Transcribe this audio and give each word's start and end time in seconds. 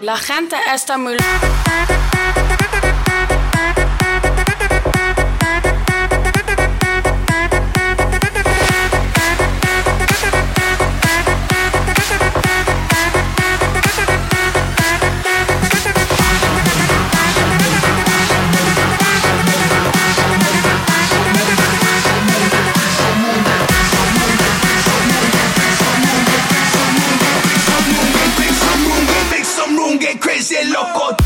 La 0.00 0.16
gente 0.16 0.56
está 0.74 0.98
muy... 0.98 1.16
loco 30.76 31.25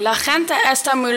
La 0.00 0.14
gente 0.14 0.54
está 0.72 0.94
muy... 0.94 1.14